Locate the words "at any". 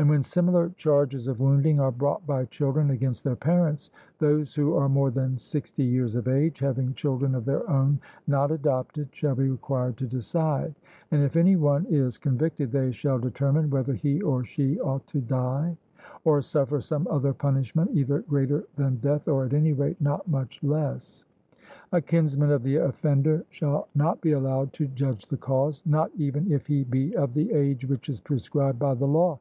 19.46-19.72